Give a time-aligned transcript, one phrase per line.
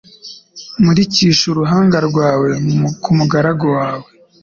[0.79, 2.49] Umurikishe uruhanga rwawe
[3.03, 4.09] ku mugaragu wawe